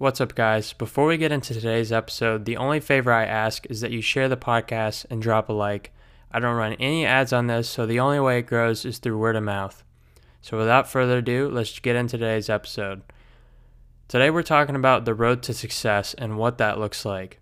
[0.00, 0.74] What's up, guys?
[0.74, 4.28] Before we get into today's episode, the only favor I ask is that you share
[4.28, 5.92] the podcast and drop a like.
[6.30, 9.18] I don't run any ads on this, so the only way it grows is through
[9.18, 9.82] word of mouth.
[10.40, 13.02] So, without further ado, let's get into today's episode.
[14.06, 17.40] Today, we're talking about the road to success and what that looks like.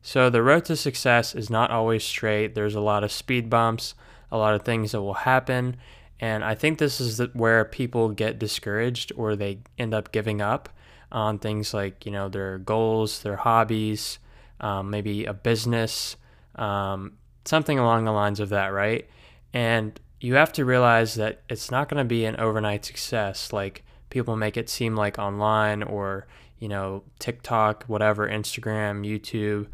[0.00, 3.94] So, the road to success is not always straight, there's a lot of speed bumps,
[4.30, 5.76] a lot of things that will happen,
[6.18, 10.70] and I think this is where people get discouraged or they end up giving up
[11.12, 14.18] on things like, you know, their goals, their hobbies,
[14.60, 16.16] um, maybe a business,
[16.56, 17.12] um,
[17.44, 19.06] something along the lines of that, right?
[19.52, 23.84] And you have to realize that it's not going to be an overnight success like
[24.08, 26.26] people make it seem like online or,
[26.58, 29.66] you know, TikTok, whatever, Instagram, YouTube.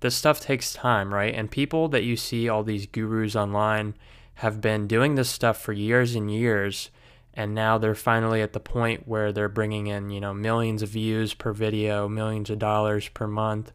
[0.00, 1.34] This stuff takes time, right?
[1.34, 3.94] And people that you see, all these gurus online,
[4.34, 6.90] have been doing this stuff for years and years
[7.34, 10.88] and now they're finally at the point where they're bringing in you know millions of
[10.88, 13.72] views per video millions of dollars per month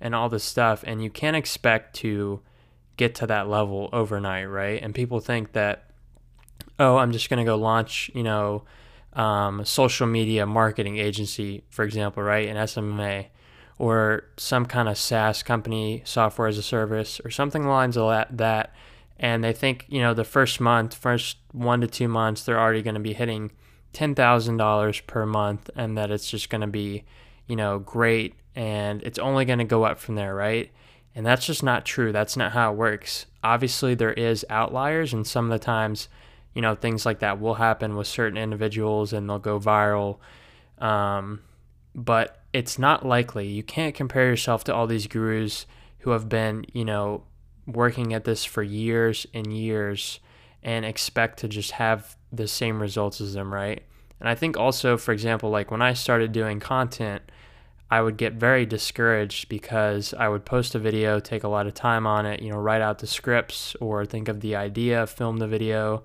[0.00, 0.84] and all this stuff.
[0.86, 2.40] And you can't expect to
[2.96, 4.82] get to that level overnight right?
[4.82, 5.86] And people think that
[6.78, 8.64] oh i'm just going to go launch you know
[9.14, 13.24] um, social media marketing agency for example right an sma
[13.78, 18.74] or some kind of saas company software as a service or something along that, that
[19.18, 22.82] and they think you know the first month first one to two months they're already
[22.82, 23.50] going to be hitting
[23.96, 27.04] $10000 per month and that it's just going to be
[27.46, 28.34] you know great.
[28.54, 30.70] And it's only going to go up from there right?
[31.14, 32.12] And that's just not true.
[32.12, 33.26] That's not how it works.
[33.42, 36.08] Obviously there is outliers and some of the times
[36.54, 40.18] you know things like that will happen with certain individuals and they'll go viral.
[40.78, 41.40] Um,
[41.94, 43.46] but it's not likely.
[43.46, 45.66] You can't compare yourself to all these gurus
[46.00, 47.24] who have been you know
[47.66, 50.20] working at this for years and years
[50.62, 53.82] and expect to just have the same results as them, right?
[54.20, 57.22] And I think also, for example, like when I started doing content,
[57.90, 61.74] I would get very discouraged because I would post a video, take a lot of
[61.74, 65.36] time on it, you know, write out the scripts or think of the idea, film
[65.36, 66.02] the video,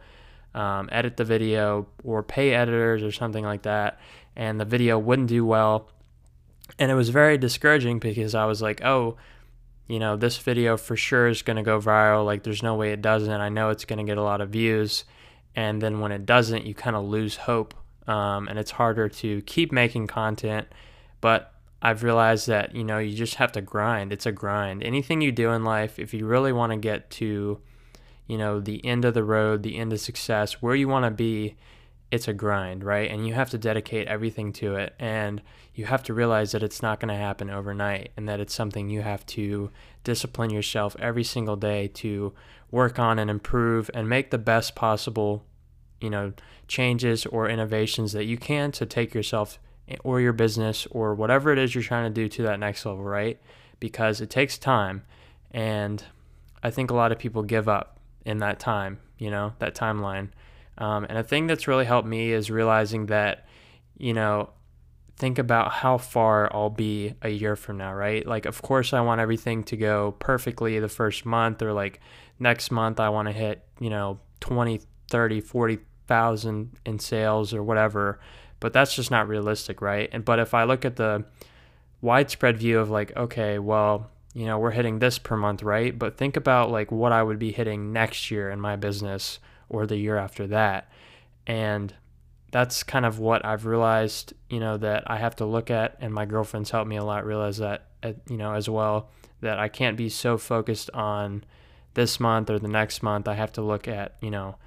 [0.53, 3.99] um, edit the video, or pay editors or something like that.
[4.35, 5.89] And the video wouldn't do well.
[6.77, 9.17] And it was very discouraging because I was like, oh,
[9.87, 12.25] you know, this video for sure is going to go viral.
[12.25, 13.41] Like, there's no way it doesn't.
[13.41, 15.05] I know it's going to get a lot of views.
[15.55, 17.73] And then when it doesn't, you kind of lose hope.
[18.07, 20.67] Um, and it's harder to keep making content.
[21.19, 24.13] But I've realized that, you know, you just have to grind.
[24.13, 24.83] It's a grind.
[24.83, 27.59] Anything you do in life, if you really want to get to,
[28.27, 31.11] you know, the end of the road, the end of success, where you want to
[31.11, 31.55] be,
[32.11, 33.09] it's a grind, right?
[33.09, 34.93] And you have to dedicate everything to it.
[34.99, 35.41] And
[35.73, 38.89] you have to realize that it's not going to happen overnight and that it's something
[38.89, 39.71] you have to
[40.03, 42.33] discipline yourself every single day to
[42.69, 45.45] work on and improve and make the best possible,
[46.01, 46.33] you know,
[46.67, 49.57] changes or innovations that you can to take yourself
[50.03, 53.03] or your business or whatever it is you're trying to do to that next level,
[53.03, 53.39] right?
[53.79, 55.03] Because it takes time.
[55.51, 56.03] And
[56.61, 60.29] I think a lot of people give up in that time, you know, that timeline.
[60.81, 63.45] Um, and a thing that's really helped me is realizing that,
[63.99, 64.49] you know,
[65.15, 68.25] think about how far I'll be a year from now, right?
[68.25, 71.99] Like, of course, I want everything to go perfectly the first month or like
[72.39, 78.19] next month, I want to hit, you know, 20, 30, 40,000 in sales or whatever.
[78.59, 80.09] But that's just not realistic, right?
[80.11, 81.25] And, but if I look at the
[82.01, 85.97] widespread view of like, okay, well, you know, we're hitting this per month, right?
[85.97, 89.37] But think about like what I would be hitting next year in my business
[89.71, 90.91] or the year after that.
[91.47, 91.93] And
[92.51, 96.13] that's kind of what I've realized, you know, that I have to look at, and
[96.13, 99.09] my girlfriend's helped me a lot realize that, uh, you know, as well,
[99.39, 101.45] that I can't be so focused on
[101.93, 103.27] this month or the next month.
[103.27, 104.57] I have to look at, you know,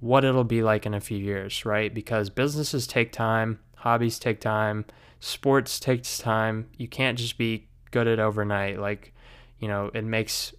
[0.00, 1.92] what it'll be like in a few years, right?
[1.92, 4.84] Because businesses take time, hobbies take time,
[5.18, 6.68] sports takes time.
[6.76, 8.78] You can't just be good at overnight.
[8.78, 9.14] Like,
[9.58, 10.52] you know, it makes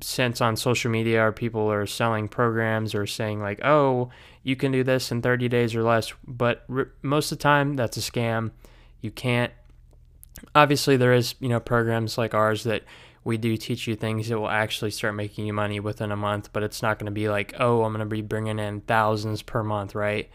[0.00, 4.10] sense on social media or people are selling programs or saying like oh
[4.42, 6.64] you can do this in 30 days or less but
[7.02, 8.50] most of the time that's a scam.
[9.00, 9.52] You can't.
[10.54, 12.82] Obviously there is you know programs like ours that
[13.24, 16.50] we do teach you things that will actually start making you money within a month
[16.52, 19.42] but it's not going to be like oh i'm going to be bringing in thousands
[19.42, 20.30] per month right?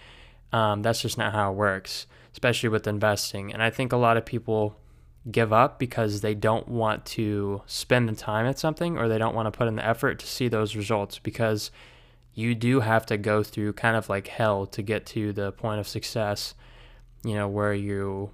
[0.52, 3.54] Um, that's just not how it works especially with investing.
[3.54, 4.78] And i think a lot of people
[5.32, 9.36] give up because they don't want to spend the time at something or they don't
[9.36, 11.72] want to put in the effort to see those results because
[12.34, 15.80] you do have to go through kind of like hell to get to the point
[15.80, 16.56] of success,
[17.24, 18.32] you know, where you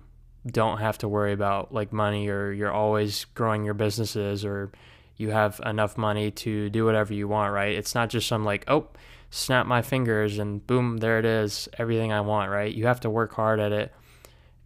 [0.47, 4.71] don't have to worry about like money or you're always growing your businesses or
[5.17, 7.75] you have enough money to do whatever you want, right?
[7.75, 8.87] It's not just some like, oh,
[9.29, 12.73] snap my fingers and boom, there it is, everything I want, right?
[12.73, 13.93] You have to work hard at it.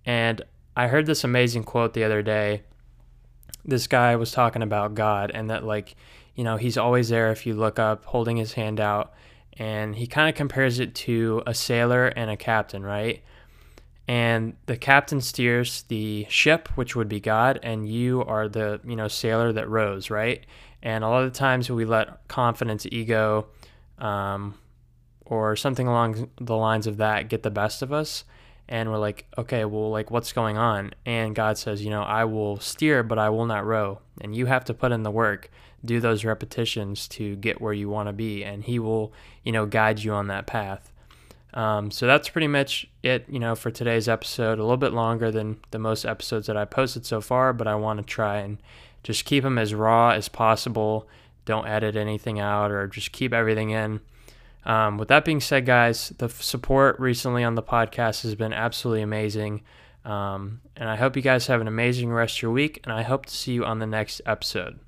[0.06, 0.44] And
[0.76, 2.64] I heard this amazing quote the other day.
[3.64, 5.96] This guy was talking about God and that, like,
[6.36, 9.14] you know, he's always there if you look up, holding his hand out.
[9.54, 13.24] And he kind of compares it to a sailor and a captain, right?
[14.08, 18.96] And the captain steers the ship, which would be God, and you are the, you
[18.96, 20.46] know, sailor that rows, right?
[20.82, 23.48] And a lot of times we let confidence, ego,
[24.00, 24.56] um,
[25.24, 28.26] or something along the lines of that get the best of us
[28.68, 30.94] and we're like okay well like what's going on?
[31.06, 34.46] And god says you know i will steer but i will not row and you
[34.46, 35.50] have to put in the work.
[35.86, 39.14] Do those repetitions to get where you want to be and he will
[39.44, 40.92] you know guide you on that path.
[41.54, 44.60] Um, so that's pretty much it you know for today's episode.
[44.60, 47.76] A little bit longer than the most episodes that i posted so far but i
[47.76, 48.58] want to try and
[49.04, 51.08] just keep them as raw as possible.
[51.46, 54.00] Don't edit anything out or just keep everything in
[54.66, 59.02] um, with that being said, guys, the support recently on the podcast has been absolutely
[59.02, 59.64] amazing.
[60.06, 63.04] Um, and I hope you guys have an amazing rest of your week, and I
[63.04, 64.80] hope to see you on the next episode.